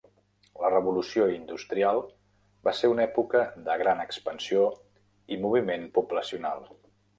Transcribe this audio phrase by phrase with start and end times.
[0.61, 2.01] La Revolució Industrial
[2.69, 4.67] va ser una època de gran expansió
[5.37, 6.69] i moviment poblacional.